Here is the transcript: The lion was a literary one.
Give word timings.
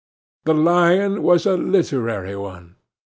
The 0.45 0.55
lion 0.55 1.21
was 1.21 1.45
a 1.45 1.55
literary 1.55 2.35
one. 2.35 2.77